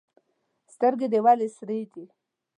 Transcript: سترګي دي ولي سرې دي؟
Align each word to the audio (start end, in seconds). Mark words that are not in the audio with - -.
سترګي 0.73 1.07
دي 1.11 1.19
ولي 1.25 1.47
سرې 1.57 1.79
دي؟ 1.91 2.05